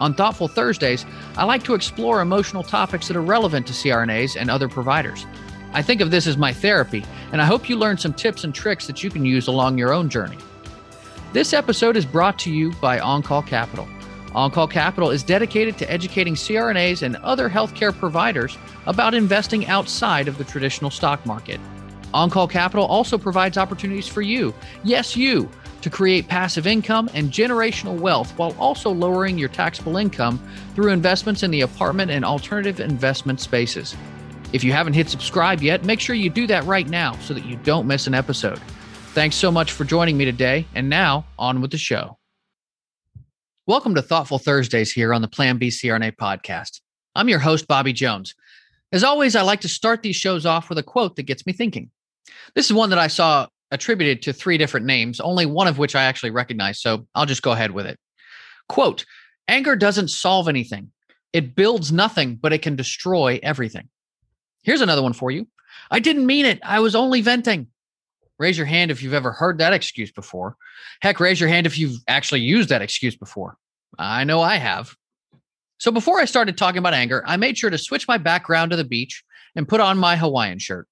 On 0.00 0.14
Thoughtful 0.14 0.48
Thursdays, 0.48 1.04
I 1.36 1.44
like 1.44 1.62
to 1.64 1.74
explore 1.74 2.20
emotional 2.20 2.62
topics 2.62 3.08
that 3.08 3.16
are 3.16 3.22
relevant 3.22 3.66
to 3.66 3.72
CRNAs 3.72 4.36
and 4.40 4.50
other 4.50 4.68
providers. 4.68 5.26
I 5.72 5.82
think 5.82 6.00
of 6.00 6.10
this 6.10 6.26
as 6.26 6.36
my 6.36 6.52
therapy, 6.52 7.04
and 7.32 7.42
I 7.42 7.44
hope 7.44 7.68
you 7.68 7.76
learn 7.76 7.98
some 7.98 8.14
tips 8.14 8.44
and 8.44 8.54
tricks 8.54 8.86
that 8.86 9.02
you 9.02 9.10
can 9.10 9.24
use 9.24 9.48
along 9.48 9.76
your 9.76 9.92
own 9.92 10.08
journey. 10.08 10.38
This 11.32 11.52
episode 11.52 11.96
is 11.96 12.06
brought 12.06 12.38
to 12.40 12.50
you 12.50 12.72
by 12.80 12.98
OnCall 12.98 13.46
Capital. 13.46 13.86
OnCall 14.28 14.70
Capital 14.70 15.10
is 15.10 15.22
dedicated 15.22 15.76
to 15.78 15.90
educating 15.90 16.34
CRNAs 16.34 17.02
and 17.02 17.16
other 17.16 17.50
healthcare 17.50 17.96
providers 17.96 18.56
about 18.86 19.14
investing 19.14 19.66
outside 19.66 20.28
of 20.28 20.38
the 20.38 20.44
traditional 20.44 20.90
stock 20.90 21.24
market. 21.26 21.60
OnCall 22.14 22.48
Capital 22.48 22.86
also 22.86 23.18
provides 23.18 23.58
opportunities 23.58 24.08
for 24.08 24.22
you, 24.22 24.54
yes, 24.84 25.16
you, 25.16 25.50
to 25.82 25.90
create 25.90 26.28
passive 26.28 26.66
income 26.66 27.08
and 27.14 27.30
generational 27.30 27.98
wealth 27.98 28.36
while 28.38 28.54
also 28.58 28.90
lowering 28.90 29.38
your 29.38 29.48
taxable 29.48 29.96
income 29.96 30.38
through 30.74 30.92
investments 30.92 31.42
in 31.42 31.50
the 31.50 31.60
apartment 31.60 32.10
and 32.10 32.24
alternative 32.24 32.80
investment 32.80 33.40
spaces. 33.40 33.96
If 34.52 34.64
you 34.64 34.72
haven't 34.72 34.94
hit 34.94 35.08
subscribe 35.08 35.62
yet, 35.62 35.84
make 35.84 36.00
sure 36.00 36.16
you 36.16 36.30
do 36.30 36.46
that 36.46 36.64
right 36.64 36.88
now 36.88 37.16
so 37.18 37.34
that 37.34 37.44
you 37.44 37.56
don't 37.56 37.86
miss 37.86 38.06
an 38.06 38.14
episode. 38.14 38.58
Thanks 39.12 39.36
so 39.36 39.50
much 39.50 39.72
for 39.72 39.84
joining 39.84 40.16
me 40.16 40.24
today. 40.24 40.66
And 40.74 40.88
now, 40.88 41.26
on 41.38 41.60
with 41.60 41.70
the 41.70 41.78
show. 41.78 42.18
Welcome 43.66 43.94
to 43.96 44.02
Thoughtful 44.02 44.38
Thursdays 44.38 44.92
here 44.92 45.12
on 45.12 45.20
the 45.20 45.28
Plan 45.28 45.58
B 45.58 45.68
CRNA 45.68 46.16
podcast. 46.16 46.80
I'm 47.14 47.28
your 47.28 47.40
host, 47.40 47.68
Bobby 47.68 47.92
Jones. 47.92 48.34
As 48.92 49.04
always, 49.04 49.36
I 49.36 49.42
like 49.42 49.60
to 49.60 49.68
start 49.68 50.02
these 50.02 50.16
shows 50.16 50.46
off 50.46 50.70
with 50.70 50.78
a 50.78 50.82
quote 50.82 51.16
that 51.16 51.24
gets 51.24 51.44
me 51.44 51.52
thinking. 51.52 51.90
This 52.54 52.66
is 52.66 52.72
one 52.72 52.90
that 52.90 52.98
I 52.98 53.08
saw 53.08 53.48
attributed 53.70 54.22
to 54.22 54.32
three 54.32 54.58
different 54.58 54.86
names, 54.86 55.20
only 55.20 55.46
one 55.46 55.66
of 55.66 55.78
which 55.78 55.94
I 55.94 56.04
actually 56.04 56.30
recognize. 56.30 56.80
So 56.80 57.06
I'll 57.14 57.26
just 57.26 57.42
go 57.42 57.52
ahead 57.52 57.72
with 57.72 57.86
it. 57.86 57.98
Quote 58.68 59.04
Anger 59.46 59.76
doesn't 59.76 60.08
solve 60.08 60.48
anything, 60.48 60.90
it 61.32 61.54
builds 61.54 61.92
nothing, 61.92 62.36
but 62.36 62.52
it 62.52 62.62
can 62.62 62.76
destroy 62.76 63.40
everything. 63.42 63.88
Here's 64.62 64.80
another 64.80 65.02
one 65.02 65.12
for 65.12 65.30
you 65.30 65.46
I 65.90 66.00
didn't 66.00 66.26
mean 66.26 66.46
it. 66.46 66.60
I 66.62 66.80
was 66.80 66.94
only 66.94 67.20
venting. 67.20 67.68
Raise 68.38 68.56
your 68.56 68.66
hand 68.66 68.90
if 68.90 69.02
you've 69.02 69.14
ever 69.14 69.32
heard 69.32 69.58
that 69.58 69.72
excuse 69.72 70.12
before. 70.12 70.56
Heck, 71.00 71.18
raise 71.18 71.40
your 71.40 71.48
hand 71.48 71.66
if 71.66 71.78
you've 71.78 71.98
actually 72.06 72.40
used 72.40 72.68
that 72.68 72.82
excuse 72.82 73.16
before. 73.16 73.56
I 73.98 74.24
know 74.24 74.40
I 74.40 74.56
have. 74.56 74.94
So 75.78 75.90
before 75.90 76.20
I 76.20 76.24
started 76.24 76.56
talking 76.56 76.78
about 76.78 76.94
anger, 76.94 77.22
I 77.26 77.36
made 77.36 77.58
sure 77.58 77.70
to 77.70 77.78
switch 77.78 78.06
my 78.06 78.18
background 78.18 78.70
to 78.70 78.76
the 78.76 78.84
beach 78.84 79.24
and 79.56 79.68
put 79.68 79.80
on 79.80 79.98
my 79.98 80.16
Hawaiian 80.16 80.58
shirt. 80.58 80.86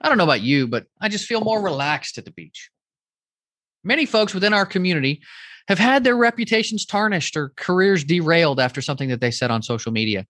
I 0.00 0.08
don't 0.08 0.18
know 0.18 0.24
about 0.24 0.42
you, 0.42 0.66
but 0.66 0.86
I 1.00 1.08
just 1.08 1.26
feel 1.26 1.40
more 1.40 1.60
relaxed 1.60 2.18
at 2.18 2.24
the 2.24 2.30
beach. 2.30 2.70
Many 3.84 4.06
folks 4.06 4.34
within 4.34 4.52
our 4.52 4.66
community 4.66 5.22
have 5.68 5.78
had 5.78 6.02
their 6.02 6.16
reputations 6.16 6.86
tarnished 6.86 7.36
or 7.36 7.52
careers 7.56 8.04
derailed 8.04 8.60
after 8.60 8.80
something 8.80 9.08
that 9.10 9.20
they 9.20 9.30
said 9.30 9.50
on 9.50 9.62
social 9.62 9.92
media. 9.92 10.26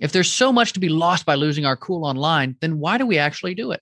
If 0.00 0.12
there's 0.12 0.32
so 0.32 0.52
much 0.52 0.72
to 0.72 0.80
be 0.80 0.88
lost 0.88 1.26
by 1.26 1.34
losing 1.34 1.64
our 1.64 1.76
cool 1.76 2.04
online, 2.04 2.56
then 2.60 2.78
why 2.78 2.98
do 2.98 3.06
we 3.06 3.18
actually 3.18 3.54
do 3.54 3.70
it? 3.72 3.80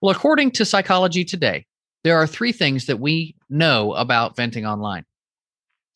Well, 0.00 0.14
according 0.14 0.50
to 0.52 0.64
Psychology 0.64 1.24
Today, 1.24 1.66
there 2.04 2.16
are 2.16 2.26
three 2.26 2.52
things 2.52 2.86
that 2.86 2.98
we 2.98 3.36
know 3.48 3.92
about 3.94 4.36
venting 4.36 4.66
online. 4.66 5.04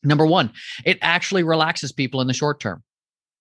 Number 0.03 0.25
one, 0.25 0.51
it 0.85 0.97
actually 1.01 1.43
relaxes 1.43 1.91
people 1.91 2.21
in 2.21 2.27
the 2.27 2.33
short 2.33 2.59
term. 2.59 2.83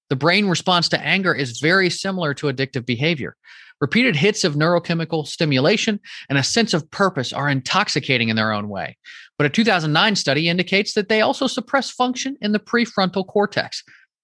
The 0.08 0.16
brain 0.16 0.46
response 0.46 0.88
to 0.90 1.00
anger 1.00 1.34
is 1.34 1.60
very 1.60 1.90
similar 1.90 2.34
to 2.34 2.46
addictive 2.46 2.86
behavior. 2.86 3.36
Repeated 3.80 4.16
hits 4.16 4.44
of 4.44 4.54
neurochemical 4.54 5.26
stimulation 5.26 6.00
and 6.30 6.38
a 6.38 6.42
sense 6.42 6.72
of 6.72 6.90
purpose 6.90 7.32
are 7.32 7.48
intoxicating 7.48 8.30
in 8.30 8.36
their 8.36 8.52
own 8.52 8.68
way. 8.68 8.96
But 9.36 9.46
a 9.46 9.50
2009 9.50 10.16
study 10.16 10.48
indicates 10.48 10.94
that 10.94 11.08
they 11.08 11.20
also 11.20 11.46
suppress 11.46 11.90
function 11.90 12.36
in 12.40 12.52
the 12.52 12.58
prefrontal 12.58 13.26
cortex, 13.26 13.82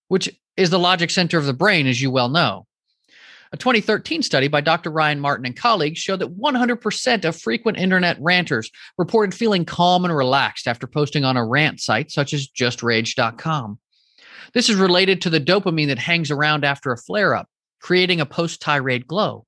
which 0.09 0.31
is 0.57 0.71
the 0.71 0.79
logic 0.79 1.11
center 1.11 1.37
of 1.37 1.45
the 1.45 1.53
brain, 1.53 1.87
as 1.87 2.01
you 2.01 2.11
well 2.11 2.29
know. 2.29 2.67
A 3.53 3.59
2013 3.59 4.23
study 4.23 4.49
by 4.49 4.63
Dr. 4.63 4.91
Ryan 4.91 5.21
Martin 5.21 5.45
and 5.45 5.55
colleagues 5.55 5.99
showed 5.99 6.21
that 6.21 6.39
100% 6.39 7.25
of 7.27 7.37
frequent 7.37 7.77
internet 7.77 8.17
ranters 8.19 8.71
reported 8.97 9.35
feeling 9.35 9.67
calm 9.67 10.07
and 10.07 10.17
relaxed 10.17 10.67
after 10.67 10.87
posting 10.87 11.25
on 11.25 11.37
a 11.37 11.45
rant 11.45 11.79
site 11.79 12.11
such 12.11 12.33
as 12.33 12.49
justrage.com. 12.49 13.79
This 14.55 14.69
is 14.69 14.77
related 14.77 15.23
to 15.23 15.31
the 15.31 15.41
dopamine 15.41 15.89
that 15.89 15.99
hangs 15.99 16.31
around 16.31 16.65
after 16.65 16.93
a 16.93 16.97
flare 16.97 17.35
up 17.35 17.49
creating 17.83 18.21
a 18.21 18.27
post 18.27 18.63
tirade 18.63 19.07
glow. 19.07 19.45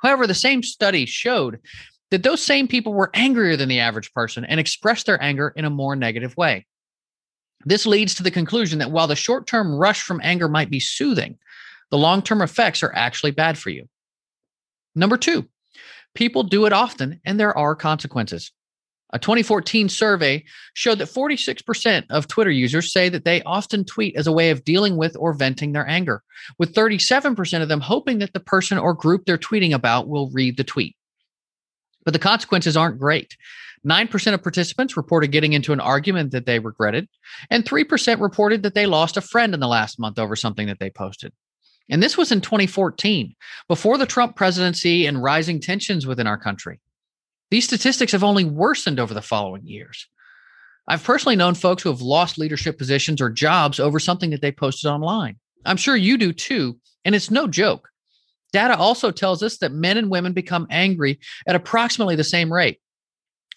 However, 0.00 0.26
the 0.26 0.34
same 0.34 0.62
study 0.62 1.06
showed 1.06 1.58
that 2.10 2.22
those 2.22 2.42
same 2.42 2.68
people 2.68 2.94
were 2.94 3.10
angrier 3.14 3.56
than 3.56 3.68
the 3.68 3.80
average 3.80 4.12
person 4.12 4.44
and 4.44 4.60
expressed 4.60 5.06
their 5.06 5.20
anger 5.20 5.52
in 5.56 5.64
a 5.64 5.70
more 5.70 5.96
negative 5.96 6.36
way. 6.36 6.66
This 7.64 7.86
leads 7.86 8.14
to 8.14 8.22
the 8.22 8.30
conclusion 8.30 8.78
that 8.78 8.92
while 8.92 9.08
the 9.08 9.16
short 9.16 9.46
term 9.46 9.74
rush 9.74 10.02
from 10.02 10.20
anger 10.22 10.48
might 10.48 10.70
be 10.70 10.78
soothing, 10.78 11.38
the 11.90 11.98
long 11.98 12.22
term 12.22 12.40
effects 12.40 12.82
are 12.82 12.94
actually 12.94 13.32
bad 13.32 13.58
for 13.58 13.70
you. 13.70 13.88
Number 14.94 15.16
two, 15.16 15.48
people 16.14 16.44
do 16.44 16.66
it 16.66 16.72
often 16.72 17.20
and 17.24 17.40
there 17.40 17.56
are 17.56 17.74
consequences. 17.74 18.52
A 19.14 19.18
2014 19.18 19.88
survey 19.88 20.44
showed 20.74 20.98
that 20.98 21.08
46% 21.08 22.04
of 22.10 22.28
Twitter 22.28 22.50
users 22.50 22.92
say 22.92 23.08
that 23.08 23.24
they 23.24 23.42
often 23.42 23.84
tweet 23.84 24.16
as 24.16 24.26
a 24.26 24.32
way 24.32 24.50
of 24.50 24.64
dealing 24.64 24.98
with 24.98 25.16
or 25.18 25.32
venting 25.32 25.72
their 25.72 25.88
anger, 25.88 26.22
with 26.58 26.74
37% 26.74 27.62
of 27.62 27.68
them 27.68 27.80
hoping 27.80 28.18
that 28.18 28.34
the 28.34 28.40
person 28.40 28.76
or 28.76 28.92
group 28.92 29.24
they're 29.24 29.38
tweeting 29.38 29.72
about 29.72 30.08
will 30.08 30.30
read 30.30 30.58
the 30.58 30.64
tweet. 30.64 30.94
But 32.04 32.12
the 32.12 32.18
consequences 32.18 32.76
aren't 32.76 32.98
great. 32.98 33.36
9% 33.86 34.34
of 34.34 34.42
participants 34.42 34.96
reported 34.96 35.32
getting 35.32 35.54
into 35.54 35.72
an 35.72 35.80
argument 35.80 36.32
that 36.32 36.44
they 36.44 36.58
regretted, 36.58 37.08
and 37.50 37.64
3% 37.64 38.20
reported 38.20 38.62
that 38.62 38.74
they 38.74 38.86
lost 38.86 39.16
a 39.16 39.22
friend 39.22 39.54
in 39.54 39.60
the 39.60 39.68
last 39.68 39.98
month 39.98 40.18
over 40.18 40.36
something 40.36 40.66
that 40.66 40.80
they 40.80 40.90
posted. 40.90 41.32
And 41.88 42.02
this 42.02 42.18
was 42.18 42.30
in 42.30 42.42
2014, 42.42 43.34
before 43.68 43.96
the 43.96 44.04
Trump 44.04 44.36
presidency 44.36 45.06
and 45.06 45.22
rising 45.22 45.60
tensions 45.60 46.06
within 46.06 46.26
our 46.26 46.36
country. 46.36 46.80
These 47.50 47.64
statistics 47.64 48.12
have 48.12 48.24
only 48.24 48.44
worsened 48.44 49.00
over 49.00 49.14
the 49.14 49.22
following 49.22 49.64
years. 49.64 50.06
I've 50.86 51.04
personally 51.04 51.36
known 51.36 51.54
folks 51.54 51.82
who 51.82 51.90
have 51.90 52.00
lost 52.00 52.38
leadership 52.38 52.78
positions 52.78 53.20
or 53.20 53.30
jobs 53.30 53.78
over 53.78 53.98
something 53.98 54.30
that 54.30 54.40
they 54.40 54.52
posted 54.52 54.90
online. 54.90 55.36
I'm 55.64 55.76
sure 55.76 55.96
you 55.96 56.16
do 56.16 56.32
too, 56.32 56.78
and 57.04 57.14
it's 57.14 57.30
no 57.30 57.46
joke. 57.46 57.88
Data 58.52 58.76
also 58.76 59.10
tells 59.10 59.42
us 59.42 59.58
that 59.58 59.72
men 59.72 59.98
and 59.98 60.10
women 60.10 60.32
become 60.32 60.66
angry 60.70 61.20
at 61.46 61.54
approximately 61.54 62.16
the 62.16 62.24
same 62.24 62.52
rate, 62.52 62.80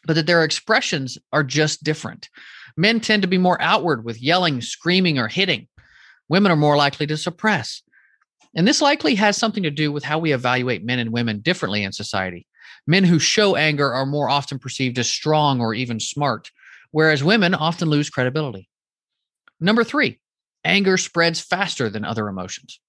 but 0.05 0.13
that 0.15 0.25
their 0.25 0.43
expressions 0.43 1.17
are 1.31 1.43
just 1.43 1.83
different. 1.83 2.29
Men 2.75 2.99
tend 2.99 3.21
to 3.21 3.27
be 3.27 3.37
more 3.37 3.61
outward 3.61 4.03
with 4.03 4.21
yelling, 4.21 4.61
screaming, 4.61 5.17
or 5.17 5.27
hitting. 5.27 5.67
Women 6.27 6.51
are 6.51 6.57
more 6.57 6.77
likely 6.77 7.07
to 7.07 7.17
suppress. 7.17 7.81
And 8.53 8.67
this 8.67 8.81
likely 8.81 9.15
has 9.15 9.37
something 9.37 9.63
to 9.63 9.71
do 9.71 9.91
with 9.91 10.03
how 10.03 10.19
we 10.19 10.33
evaluate 10.33 10.83
men 10.83 10.99
and 10.99 11.11
women 11.11 11.39
differently 11.39 11.83
in 11.83 11.93
society. 11.93 12.47
Men 12.87 13.03
who 13.03 13.19
show 13.19 13.55
anger 13.55 13.93
are 13.93 14.05
more 14.05 14.29
often 14.29 14.59
perceived 14.59 14.97
as 14.99 15.09
strong 15.09 15.61
or 15.61 15.73
even 15.73 15.99
smart, 15.99 16.51
whereas 16.91 17.23
women 17.23 17.53
often 17.53 17.89
lose 17.89 18.09
credibility. 18.09 18.67
Number 19.59 19.83
three, 19.83 20.19
anger 20.63 20.97
spreads 20.97 21.39
faster 21.39 21.89
than 21.89 22.03
other 22.03 22.27
emotions. 22.27 22.79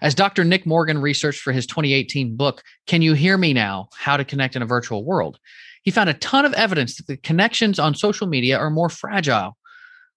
As 0.00 0.14
Dr. 0.14 0.44
Nick 0.44 0.66
Morgan 0.66 1.00
researched 1.00 1.40
for 1.40 1.52
his 1.52 1.66
2018 1.66 2.36
book, 2.36 2.62
Can 2.86 3.02
You 3.02 3.14
Hear 3.14 3.38
Me 3.38 3.52
Now? 3.52 3.88
How 3.96 4.16
to 4.16 4.24
Connect 4.24 4.56
in 4.56 4.62
a 4.62 4.66
Virtual 4.66 5.04
World, 5.04 5.38
he 5.82 5.92
found 5.92 6.10
a 6.10 6.14
ton 6.14 6.44
of 6.44 6.52
evidence 6.54 6.96
that 6.96 7.06
the 7.06 7.16
connections 7.16 7.78
on 7.78 7.94
social 7.94 8.26
media 8.26 8.58
are 8.58 8.70
more 8.70 8.88
fragile, 8.88 9.56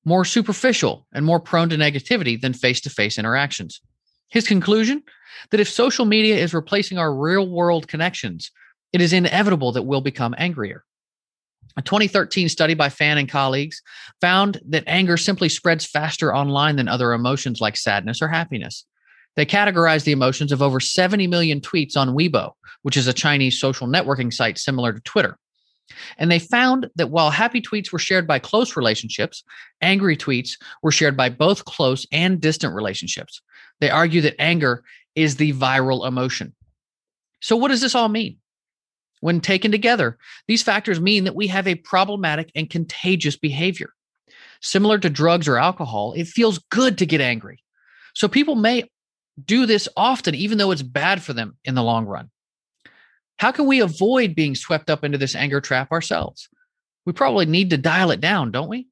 more 0.06 0.26
superficial, 0.26 1.06
and 1.14 1.26
more 1.26 1.40
prone 1.40 1.70
to 1.70 1.78
negativity 1.78 2.40
than 2.40 2.54
face 2.54 2.82
to 2.82 2.90
face 2.90 3.20
interactions. 3.20 3.80
His 4.30 4.48
conclusion 4.48 5.04
that 5.52 5.60
if 5.60 5.70
social 5.70 6.06
media 6.06 6.38
is 6.38 6.54
replacing 6.54 6.98
our 6.98 7.14
real 7.14 7.48
world 7.48 7.88
connections, 7.88 8.52
it 8.94 9.02
is 9.02 9.14
inevitable 9.14 9.72
that 9.74 9.84
we'll 9.84 10.02
become 10.02 10.36
angrier. 10.38 10.84
A 11.78 11.82
2013 11.82 12.50
study 12.50 12.74
by 12.74 12.90
Fan 12.90 13.18
and 13.18 13.30
colleagues 13.30 13.82
found 14.20 14.60
that 14.68 14.84
anger 14.88 15.18
simply 15.18 15.50
spreads 15.50 15.86
faster 15.86 16.34
online 16.36 16.76
than 16.76 16.88
other 16.88 17.14
emotions 17.14 17.62
like 17.62 17.78
sadness 17.78 18.22
or 18.22 18.28
happiness. 18.28 18.86
They 19.36 19.46
categorized 19.46 20.04
the 20.04 20.12
emotions 20.12 20.52
of 20.52 20.62
over 20.62 20.80
70 20.80 21.28
million 21.28 21.62
tweets 21.62 21.96
on 21.96 22.16
Weibo, 22.16 22.54
which 22.82 22.98
is 22.98 23.08
a 23.08 23.14
Chinese 23.14 23.60
social 23.60 23.88
networking 23.88 24.34
site 24.34 24.58
similar 24.58 24.92
to 24.94 25.00
Twitter. 25.02 25.38
And 26.18 26.32
they 26.32 26.40
found 26.40 26.90
that 26.96 27.10
while 27.10 27.32
happy 27.32 27.62
tweets 27.62 27.92
were 27.92 28.00
shared 28.00 28.28
by 28.28 28.40
close 28.40 28.76
relationships, 28.76 29.44
angry 29.82 30.18
tweets 30.18 30.52
were 30.84 30.92
shared 30.92 31.18
by 31.18 31.30
both 31.30 31.66
close 31.66 32.06
and 32.12 32.40
distant 32.40 32.76
relationships. 32.76 33.42
They 33.80 33.90
argue 33.90 34.22
that 34.22 34.40
anger 34.40 34.84
is 35.16 35.38
the 35.38 35.54
viral 35.54 36.08
emotion. 36.08 36.56
So, 37.42 37.56
what 37.56 37.70
does 37.70 37.82
this 37.82 37.96
all 37.96 38.10
mean? 38.10 38.38
When 39.22 39.42
taken 39.42 39.72
together, 39.72 40.18
these 40.48 40.64
factors 40.64 41.00
mean 41.00 41.26
that 41.26 41.36
we 41.36 41.48
have 41.48 41.68
a 41.68 41.76
problematic 41.76 42.52
and 42.56 42.70
contagious 42.70 43.36
behavior. 43.36 43.94
Similar 44.62 45.00
to 45.00 45.10
drugs 45.10 45.48
or 45.48 45.58
alcohol, 45.58 46.14
it 46.14 46.28
feels 46.28 46.60
good 46.70 46.98
to 46.98 47.06
get 47.06 47.22
angry. 47.22 47.64
So, 48.14 48.28
people 48.28 48.56
may 48.56 48.90
do 49.46 49.66
this 49.66 49.88
often, 49.96 50.36
even 50.36 50.58
though 50.58 50.72
it's 50.72 50.82
bad 50.82 51.22
for 51.22 51.34
them 51.34 51.58
in 51.64 51.76
the 51.76 51.84
long 51.84 52.06
run. 52.06 52.30
How 53.38 53.52
can 53.52 53.68
we 53.68 53.80
avoid 53.80 54.36
being 54.36 54.56
swept 54.56 54.90
up 54.90 55.04
into 55.04 55.18
this 55.18 55.36
anger 55.36 55.62
trap 55.62 55.92
ourselves? 55.92 56.50
We 57.06 57.14
probably 57.14 57.46
need 57.46 57.70
to 57.70 57.78
dial 57.78 58.12
it 58.12 58.20
down, 58.20 58.52
don't 58.52 58.68
we? 58.68 58.88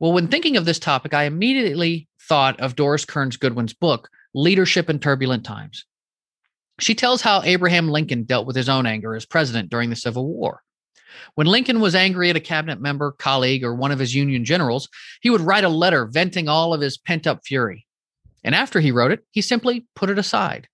Well, 0.00 0.12
when 0.12 0.26
thinking 0.28 0.56
of 0.56 0.64
this 0.64 0.80
topic, 0.80 1.14
I 1.14 1.24
immediately 1.24 2.08
thought 2.20 2.58
of 2.60 2.74
Doris 2.74 3.04
Kearns 3.04 3.36
Goodwin's 3.36 3.72
book, 3.72 4.10
Leadership 4.34 4.90
in 4.90 4.98
Turbulent 4.98 5.44
Times. 5.44 5.84
She 6.80 6.94
tells 6.94 7.22
how 7.22 7.42
Abraham 7.42 7.88
Lincoln 7.88 8.24
dealt 8.24 8.46
with 8.46 8.56
his 8.56 8.68
own 8.68 8.86
anger 8.86 9.14
as 9.14 9.26
president 9.26 9.70
during 9.70 9.90
the 9.90 9.96
Civil 9.96 10.26
War. 10.26 10.62
When 11.36 11.46
Lincoln 11.46 11.80
was 11.80 11.94
angry 11.94 12.30
at 12.30 12.36
a 12.36 12.40
cabinet 12.40 12.80
member, 12.80 13.12
colleague, 13.12 13.64
or 13.64 13.74
one 13.74 13.92
of 13.92 14.00
his 14.00 14.14
Union 14.14 14.44
generals, 14.44 14.88
he 15.20 15.30
would 15.30 15.40
write 15.40 15.64
a 15.64 15.68
letter 15.68 16.06
venting 16.06 16.48
all 16.48 16.74
of 16.74 16.80
his 16.80 16.98
pent 16.98 17.26
up 17.26 17.44
fury. 17.44 17.86
And 18.42 18.54
after 18.54 18.80
he 18.80 18.90
wrote 18.90 19.12
it, 19.12 19.24
he 19.30 19.40
simply 19.40 19.86
put 19.94 20.10
it 20.10 20.18
aside. 20.18 20.68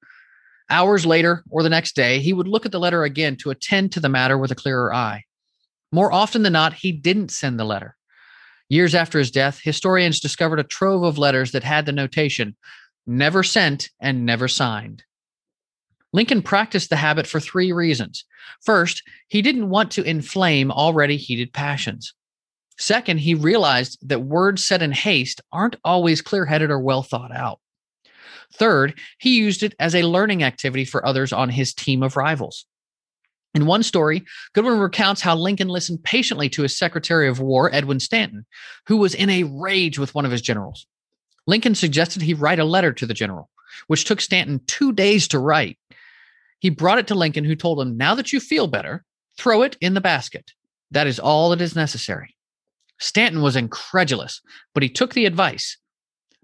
Hours 0.71 1.05
later 1.05 1.45
or 1.51 1.63
the 1.63 1.69
next 1.69 1.95
day, 1.95 2.21
he 2.21 2.33
would 2.33 2.49
look 2.49 2.65
at 2.65 2.73
the 2.73 2.81
letter 2.81 3.05
again 3.05 3.37
to 3.37 3.51
attend 3.51 3.93
to 3.93 4.01
the 4.01 4.09
matter 4.09 4.39
with 4.39 4.51
a 4.51 4.57
clearer 4.57 4.95
eye. 4.95 5.25
More 5.93 6.13
often 6.13 6.43
than 6.43 6.53
not, 6.53 6.75
he 6.75 6.93
didn't 6.93 7.31
send 7.33 7.59
the 7.59 7.65
letter. 7.65 7.97
Years 8.69 8.95
after 8.95 9.19
his 9.19 9.33
death, 9.33 9.61
historians 9.63 10.21
discovered 10.21 10.61
a 10.61 10.65
trove 10.65 11.03
of 11.03 11.19
letters 11.19 11.51
that 11.53 11.65
had 11.65 11.87
the 11.87 11.93
notation 11.93 12.57
never 13.07 13.43
sent 13.43 13.91
and 14.01 14.25
never 14.25 14.47
signed. 14.47 15.03
Lincoln 16.13 16.43
practiced 16.43 16.91
the 16.91 16.97
habit 16.97 17.27
for 17.27 17.39
three 17.39 17.73
reasons. 17.73 18.25
First, 18.63 19.03
he 19.29 19.43
didn't 19.43 19.71
want 19.71 19.93
to 19.93 20.03
inflame 20.03 20.71
already 20.71 21.17
heated 21.17 21.53
passions. 21.53 22.15
Second, 22.79 23.19
he 23.19 23.35
realized 23.35 23.99
that 24.09 24.23
words 24.23 24.65
said 24.65 24.83
in 24.83 24.93
haste 24.93 25.41
aren't 25.53 25.77
always 25.85 26.23
clear 26.23 26.47
headed 26.47 26.71
or 26.71 26.81
well 26.81 27.03
thought 27.03 27.31
out. 27.31 27.61
Third, 28.55 28.99
he 29.19 29.39
used 29.39 29.63
it 29.63 29.75
as 29.79 29.95
a 29.95 30.03
learning 30.03 30.43
activity 30.43 30.85
for 30.85 31.07
others 31.07 31.33
on 31.33 31.51
his 31.51 31.73
team 31.75 32.03
of 32.03 32.17
rivals. 32.17 32.67
In 33.55 33.67
one 33.67 33.83
story, 33.83 34.25
Goodwin 34.55 34.79
recounts 34.79 35.21
how 35.21 35.37
Lincoln 35.37 35.69
listened 35.69 36.03
patiently 36.05 36.49
to 36.51 36.63
his 36.63 36.77
Secretary 36.77 37.29
of 37.29 37.41
War, 37.41 37.73
Edwin 37.73 38.01
Stanton, 38.01 38.47
who 38.87 38.97
was 38.97 39.15
in 39.15 39.29
a 39.29 39.43
rage 39.45 39.99
with 39.99 40.15
one 40.15 40.25
of 40.25 40.31
his 40.31 40.41
generals. 40.41 40.87
Lincoln 41.47 41.75
suggested 41.75 42.23
he 42.23 42.35
write 42.35 42.61
a 42.61 42.65
letter 42.65 42.93
to 42.93 43.07
the 43.07 43.15
general, 43.15 43.51
which 43.89 44.05
took 44.05 44.21
Stanton 44.21 44.61
two 44.67 44.93
days 44.93 45.27
to 45.29 45.39
write. 45.39 45.79
He 46.61 46.71
brought 46.71 46.99
it 46.99 47.07
to 47.09 47.15
Lincoln, 47.15 47.45
who 47.45 47.57
told 47.57 47.81
him, 47.81 47.97
Now 47.97 48.15
that 48.15 48.33
you 48.33 48.41
feel 48.41 48.67
better, 48.67 49.05
throw 49.37 49.63
it 49.63 49.77
in 49.81 49.95
the 49.95 50.01
basket. 50.01 50.53
That 50.91 51.07
is 51.07 51.19
all 51.19 51.51
that 51.51 51.61
is 51.61 51.77
necessary. 51.77 52.37
Stanton 52.99 53.43
was 53.43 53.57
incredulous, 53.57 54.41
but 54.75 54.83
he 54.83 54.89
took 54.89 55.15
the 55.15 55.27
advice 55.27 55.79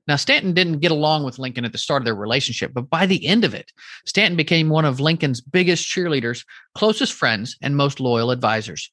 now, 0.08 0.16
Stanton 0.16 0.52
didn't 0.52 0.78
get 0.78 0.92
along 0.92 1.24
with 1.24 1.38
Lincoln 1.38 1.64
at 1.64 1.72
the 1.72 1.78
start 1.78 2.02
of 2.02 2.04
their 2.04 2.14
relationship, 2.14 2.72
but 2.72 2.88
by 2.88 3.06
the 3.06 3.26
end 3.26 3.44
of 3.44 3.54
it, 3.54 3.72
Stanton 4.04 4.36
became 4.36 4.68
one 4.68 4.84
of 4.84 5.00
Lincoln's 5.00 5.40
biggest 5.40 5.86
cheerleaders, 5.88 6.44
closest 6.76 7.12
friends, 7.12 7.56
and 7.60 7.76
most 7.76 7.98
loyal 7.98 8.30
advisors. 8.30 8.92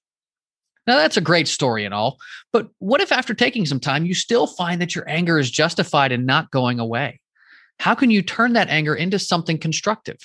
Now, 0.87 0.97
that's 0.97 1.17
a 1.17 1.21
great 1.21 1.47
story 1.47 1.85
and 1.85 1.93
all, 1.93 2.17
but 2.51 2.69
what 2.79 2.99
if 2.99 3.11
after 3.11 3.33
taking 3.33 3.65
some 3.65 3.79
time, 3.79 4.05
you 4.05 4.15
still 4.15 4.47
find 4.47 4.81
that 4.81 4.95
your 4.95 5.07
anger 5.07 5.37
is 5.39 5.51
justified 5.51 6.11
and 6.11 6.25
not 6.25 6.51
going 6.51 6.79
away? 6.79 7.21
How 7.79 7.95
can 7.95 8.09
you 8.09 8.21
turn 8.21 8.53
that 8.53 8.69
anger 8.69 8.95
into 8.95 9.19
something 9.19 9.59
constructive? 9.59 10.17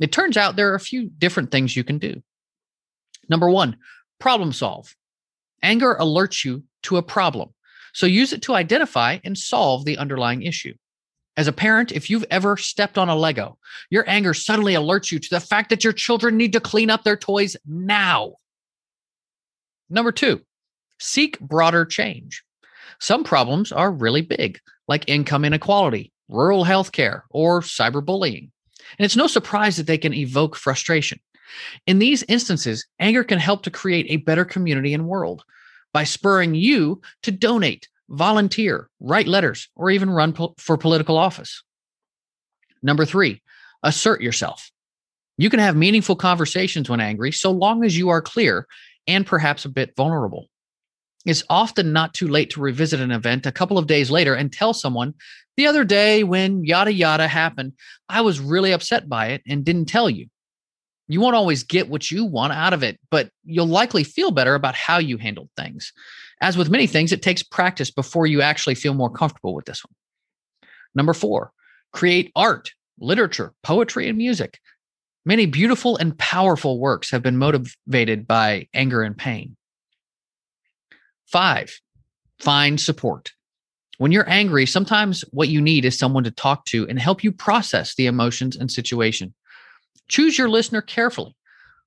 It 0.00 0.12
turns 0.12 0.36
out 0.36 0.56
there 0.56 0.72
are 0.72 0.76
a 0.76 0.80
few 0.80 1.10
different 1.18 1.50
things 1.50 1.76
you 1.76 1.84
can 1.84 1.98
do. 1.98 2.22
Number 3.28 3.48
one, 3.50 3.76
problem 4.18 4.52
solve. 4.52 4.96
Anger 5.62 5.96
alerts 6.00 6.44
you 6.44 6.64
to 6.84 6.96
a 6.96 7.02
problem. 7.02 7.50
So 7.92 8.06
use 8.06 8.32
it 8.32 8.42
to 8.42 8.54
identify 8.54 9.18
and 9.24 9.36
solve 9.36 9.84
the 9.84 9.98
underlying 9.98 10.42
issue. 10.42 10.74
As 11.36 11.46
a 11.48 11.52
parent, 11.52 11.92
if 11.92 12.10
you've 12.10 12.26
ever 12.30 12.56
stepped 12.56 12.98
on 12.98 13.08
a 13.08 13.16
Lego, 13.16 13.58
your 13.88 14.04
anger 14.08 14.34
suddenly 14.34 14.74
alerts 14.74 15.12
you 15.12 15.18
to 15.18 15.28
the 15.30 15.40
fact 15.40 15.70
that 15.70 15.84
your 15.84 15.92
children 15.92 16.36
need 16.36 16.52
to 16.54 16.60
clean 16.60 16.90
up 16.90 17.04
their 17.04 17.16
toys 17.16 17.56
now. 17.66 18.34
Number 19.88 20.12
two, 20.12 20.40
seek 20.98 21.38
broader 21.40 21.84
change. 21.84 22.42
Some 23.00 23.24
problems 23.24 23.72
are 23.72 23.90
really 23.90 24.22
big, 24.22 24.60
like 24.86 25.08
income 25.08 25.44
inequality, 25.44 26.12
rural 26.28 26.64
healthcare, 26.64 27.22
or 27.30 27.60
cyberbullying. 27.60 28.50
And 28.98 29.04
it's 29.04 29.16
no 29.16 29.26
surprise 29.26 29.76
that 29.76 29.86
they 29.86 29.98
can 29.98 30.14
evoke 30.14 30.56
frustration. 30.56 31.20
In 31.86 31.98
these 31.98 32.22
instances, 32.24 32.86
anger 32.98 33.24
can 33.24 33.38
help 33.38 33.62
to 33.64 33.70
create 33.70 34.06
a 34.08 34.18
better 34.18 34.44
community 34.44 34.94
and 34.94 35.08
world 35.08 35.44
by 35.92 36.04
spurring 36.04 36.54
you 36.54 37.00
to 37.22 37.32
donate, 37.32 37.88
volunteer, 38.08 38.88
write 39.00 39.26
letters, 39.26 39.68
or 39.74 39.90
even 39.90 40.10
run 40.10 40.32
po- 40.32 40.54
for 40.58 40.76
political 40.76 41.16
office. 41.16 41.62
Number 42.82 43.04
three, 43.04 43.42
assert 43.82 44.20
yourself. 44.20 44.70
You 45.36 45.50
can 45.50 45.60
have 45.60 45.76
meaningful 45.76 46.16
conversations 46.16 46.88
when 46.88 47.00
angry, 47.00 47.32
so 47.32 47.50
long 47.50 47.84
as 47.84 47.96
you 47.96 48.10
are 48.10 48.22
clear 48.22 48.66
and 49.06 49.26
perhaps 49.26 49.64
a 49.64 49.70
bit 49.70 49.94
vulnerable. 49.96 50.48
It's 51.26 51.42
often 51.50 51.92
not 51.92 52.14
too 52.14 52.28
late 52.28 52.50
to 52.50 52.60
revisit 52.60 53.00
an 53.00 53.10
event 53.10 53.44
a 53.44 53.52
couple 53.52 53.76
of 53.76 53.86
days 53.86 54.10
later 54.10 54.34
and 54.34 54.50
tell 54.50 54.72
someone, 54.72 55.14
the 55.56 55.66
other 55.66 55.84
day 55.84 56.24
when 56.24 56.64
yada 56.64 56.92
yada 56.92 57.28
happened, 57.28 57.74
I 58.08 58.22
was 58.22 58.40
really 58.40 58.72
upset 58.72 59.08
by 59.08 59.28
it 59.28 59.42
and 59.46 59.64
didn't 59.64 59.86
tell 59.86 60.08
you. 60.08 60.28
You 61.08 61.20
won't 61.20 61.36
always 61.36 61.64
get 61.64 61.90
what 61.90 62.10
you 62.10 62.24
want 62.24 62.52
out 62.52 62.72
of 62.72 62.82
it, 62.82 62.98
but 63.10 63.30
you'll 63.44 63.66
likely 63.66 64.04
feel 64.04 64.30
better 64.30 64.54
about 64.54 64.76
how 64.76 64.98
you 64.98 65.18
handled 65.18 65.50
things. 65.56 65.92
As 66.40 66.56
with 66.56 66.70
many 66.70 66.86
things, 66.86 67.12
it 67.12 67.20
takes 67.20 67.42
practice 67.42 67.90
before 67.90 68.26
you 68.26 68.40
actually 68.40 68.76
feel 68.76 68.94
more 68.94 69.10
comfortable 69.10 69.54
with 69.54 69.66
this 69.66 69.84
one. 69.84 70.70
Number 70.94 71.12
four, 71.12 71.52
create 71.92 72.32
art, 72.34 72.72
literature, 72.98 73.52
poetry, 73.62 74.08
and 74.08 74.16
music. 74.16 74.58
Many 75.26 75.46
beautiful 75.46 75.96
and 75.96 76.16
powerful 76.16 76.78
works 76.78 77.10
have 77.10 77.22
been 77.22 77.36
motivated 77.36 78.26
by 78.26 78.68
anger 78.72 79.02
and 79.02 79.16
pain. 79.16 79.56
Five, 81.30 81.80
find 82.40 82.80
support. 82.80 83.32
When 83.98 84.10
you're 84.10 84.28
angry, 84.28 84.66
sometimes 84.66 85.24
what 85.30 85.48
you 85.48 85.60
need 85.60 85.84
is 85.84 85.96
someone 85.96 86.24
to 86.24 86.30
talk 86.30 86.64
to 86.66 86.88
and 86.88 86.98
help 86.98 87.22
you 87.22 87.30
process 87.30 87.94
the 87.94 88.06
emotions 88.06 88.56
and 88.56 88.70
situation. 88.70 89.34
Choose 90.08 90.36
your 90.36 90.48
listener 90.48 90.82
carefully, 90.82 91.36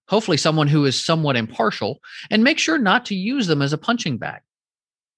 hopefully, 0.08 0.38
someone 0.38 0.67
who 0.67 0.86
is 0.86 1.03
somewhat 1.03 1.36
impartial, 1.36 2.00
and 2.29 2.44
make 2.44 2.58
sure 2.58 2.77
not 2.77 3.06
to 3.08 3.15
use 3.15 3.48
them 3.48 3.62
as 3.62 3.74
a 3.74 3.77
punching 3.77 4.17
bag. 4.17 4.41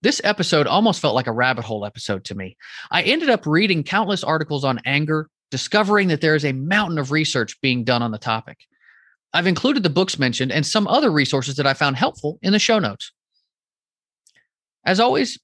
This 0.01 0.21
episode 0.23 0.65
almost 0.65 1.01
felt 1.01 1.15
like 1.15 1.27
a 1.27 1.31
rabbit 1.31 1.65
hole 1.65 1.85
episode 1.85 2.23
to 2.25 2.35
me. 2.35 2.57
I 2.89 3.03
ended 3.03 3.29
up 3.29 3.45
reading 3.45 3.83
countless 3.83 4.23
articles 4.23 4.63
on 4.63 4.81
anger, 4.85 5.29
discovering 5.51 6.07
that 6.07 6.21
there 6.21 6.35
is 6.35 6.45
a 6.45 6.53
mountain 6.53 6.97
of 6.97 7.11
research 7.11 7.59
being 7.61 7.83
done 7.83 8.01
on 8.01 8.11
the 8.11 8.17
topic. 8.17 8.59
I've 9.33 9.47
included 9.47 9.83
the 9.83 9.89
books 9.89 10.17
mentioned 10.17 10.51
and 10.51 10.65
some 10.65 10.87
other 10.87 11.11
resources 11.11 11.57
that 11.57 11.67
I 11.67 11.73
found 11.75 11.97
helpful 11.97 12.39
in 12.41 12.53
the 12.53 12.59
show 12.59 12.79
notes. 12.79 13.11
As 14.85 14.99
always, 14.99 15.39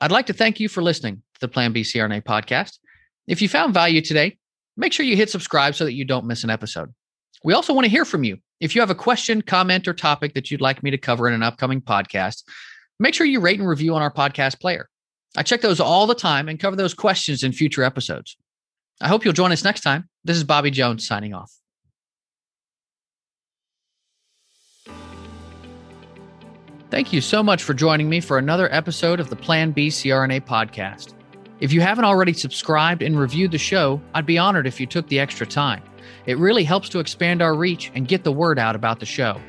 I'd 0.00 0.10
like 0.10 0.26
to 0.26 0.32
thank 0.32 0.58
you 0.58 0.68
for 0.68 0.82
listening 0.82 1.22
to 1.34 1.40
the 1.40 1.48
Plan 1.48 1.72
B 1.72 1.82
CRNA 1.82 2.24
podcast. 2.24 2.78
If 3.28 3.40
you 3.40 3.48
found 3.48 3.72
value 3.72 4.00
today, 4.00 4.38
make 4.76 4.92
sure 4.92 5.06
you 5.06 5.16
hit 5.16 5.30
subscribe 5.30 5.74
so 5.74 5.84
that 5.84 5.92
you 5.92 6.04
don't 6.04 6.26
miss 6.26 6.42
an 6.42 6.50
episode. 6.50 6.92
We 7.44 7.54
also 7.54 7.72
want 7.72 7.84
to 7.84 7.90
hear 7.90 8.04
from 8.04 8.24
you. 8.24 8.38
If 8.60 8.74
you 8.74 8.80
have 8.80 8.90
a 8.90 8.94
question, 8.94 9.42
comment, 9.42 9.86
or 9.88 9.94
topic 9.94 10.34
that 10.34 10.50
you'd 10.50 10.60
like 10.60 10.82
me 10.82 10.90
to 10.90 10.98
cover 10.98 11.28
in 11.28 11.34
an 11.34 11.42
upcoming 11.42 11.80
podcast, 11.80 12.42
make 12.98 13.14
sure 13.14 13.26
you 13.26 13.40
rate 13.40 13.58
and 13.58 13.68
review 13.68 13.94
on 13.94 14.02
our 14.02 14.12
podcast 14.12 14.60
player. 14.60 14.88
I 15.36 15.42
check 15.42 15.60
those 15.60 15.80
all 15.80 16.06
the 16.06 16.14
time 16.14 16.48
and 16.48 16.60
cover 16.60 16.76
those 16.76 16.94
questions 16.94 17.42
in 17.42 17.52
future 17.52 17.82
episodes. 17.82 18.36
I 19.00 19.08
hope 19.08 19.24
you'll 19.24 19.32
join 19.32 19.52
us 19.52 19.64
next 19.64 19.80
time. 19.80 20.08
This 20.24 20.36
is 20.36 20.44
Bobby 20.44 20.70
Jones 20.70 21.06
signing 21.06 21.34
off. 21.34 21.52
Thank 26.92 27.10
you 27.10 27.22
so 27.22 27.42
much 27.42 27.62
for 27.62 27.72
joining 27.72 28.10
me 28.10 28.20
for 28.20 28.36
another 28.36 28.70
episode 28.70 29.18
of 29.18 29.30
the 29.30 29.34
Plan 29.34 29.70
B 29.70 29.88
CRNA 29.88 30.42
podcast. 30.42 31.14
If 31.58 31.72
you 31.72 31.80
haven't 31.80 32.04
already 32.04 32.34
subscribed 32.34 33.00
and 33.02 33.18
reviewed 33.18 33.50
the 33.50 33.56
show, 33.56 33.98
I'd 34.14 34.26
be 34.26 34.36
honored 34.36 34.66
if 34.66 34.78
you 34.78 34.86
took 34.86 35.08
the 35.08 35.18
extra 35.18 35.46
time. 35.46 35.82
It 36.26 36.36
really 36.36 36.64
helps 36.64 36.90
to 36.90 36.98
expand 36.98 37.40
our 37.40 37.54
reach 37.54 37.90
and 37.94 38.06
get 38.06 38.24
the 38.24 38.30
word 38.30 38.58
out 38.58 38.76
about 38.76 39.00
the 39.00 39.06
show. 39.06 39.40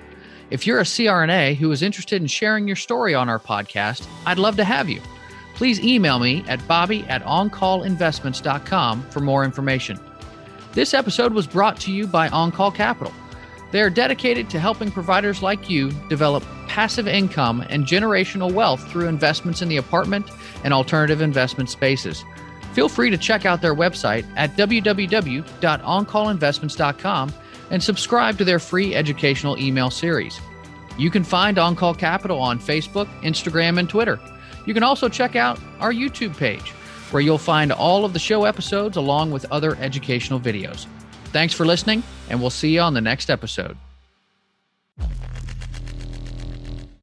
If 0.52 0.66
you're 0.66 0.80
a 0.80 0.84
CRNA 0.84 1.58
who 1.58 1.70
is 1.74 1.82
interested 1.82 2.22
in 2.22 2.30
sharing 2.30 2.66
your 2.66 2.78
story 2.78 3.14
on 3.14 3.28
our 3.28 3.40
podcast, 3.40 4.08
I'd 4.26 4.40
love 4.40 4.56
to 4.56 4.64
have 4.64 4.88
you. 4.90 5.02
Please 5.54 5.82
email 5.82 6.20
me 6.20 6.46
at 6.48 6.66
bobby 6.66 7.04
at 7.10 7.26
oncallinvestments.com 7.26 9.02
for 9.10 9.20
more 9.20 9.44
information. 9.44 10.00
This 10.72 10.94
episode 10.94 11.34
was 11.34 11.46
brought 11.46 11.78
to 11.82 11.92
you 11.92 12.08
by 12.08 12.30
OnCall 12.30 12.74
Capital. 12.74 13.14
They 13.74 13.82
are 13.82 13.90
dedicated 13.90 14.50
to 14.52 14.62
helping 14.62 14.92
providers 14.92 15.42
like 15.42 15.70
you 15.70 15.92
develop 16.08 16.46
passive 16.74 17.08
income 17.08 17.64
and 17.70 17.86
generational 17.86 18.52
wealth 18.52 18.86
through 18.90 19.08
investments 19.08 19.62
in 19.62 19.70
the 19.70 19.78
apartment 19.78 20.28
and 20.64 20.74
alternative 20.74 21.22
investment 21.22 21.70
spaces. 21.70 22.26
Feel 22.74 22.90
free 22.90 23.12
to 23.12 23.18
check 23.18 23.46
out 23.46 23.62
their 23.62 23.76
website 23.76 24.26
at 24.36 24.58
www.oncallinvestments.com 24.58 27.34
and 27.70 27.84
subscribe 27.84 28.40
to 28.40 28.44
their 28.44 28.58
free 28.58 28.96
educational 28.96 29.56
email 29.60 29.92
series. 29.92 30.42
You 30.98 31.12
can 31.12 31.24
find 31.24 31.58
OnCall 31.58 31.96
Capital 31.96 32.40
on 32.40 32.58
Facebook, 32.58 33.06
Instagram, 33.22 33.78
and 33.78 33.88
Twitter. 33.88 34.20
You 34.66 34.74
can 34.74 34.82
also 34.82 35.08
check 35.08 35.36
out 35.36 35.60
our 35.80 35.94
YouTube 35.94 36.36
page, 36.36 36.72
where 37.12 37.22
you'll 37.22 37.38
find 37.38 37.72
all 37.72 38.04
of 38.04 38.14
the 38.14 38.20
show 38.20 38.46
episodes 38.46 38.98
along 38.98 39.30
with 39.30 39.46
other 39.52 39.76
educational 39.76 40.40
videos. 40.40 40.88
Thanks 41.26 41.54
for 41.54 41.68
listening, 41.68 42.02
and 42.32 42.42
we'll 42.42 42.50
see 42.50 42.74
you 42.74 42.82
on 42.82 42.96
the 42.96 43.02
next 43.02 43.30
episode. 43.30 43.78